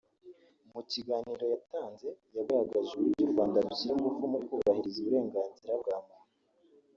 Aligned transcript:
mu 0.73 0.81
kiganiro 0.91 1.43
yatanze; 1.53 2.07
yagaragaje 2.35 2.91
uburyo 2.95 3.23
u 3.25 3.31
Rwanda 3.33 3.57
rushyira 3.65 3.91
ingufu 3.97 4.23
mu 4.33 4.39
kubahiriza 4.45 4.97
uburenganzira 5.01 5.73
bwa 5.81 5.97
muntu 6.05 6.23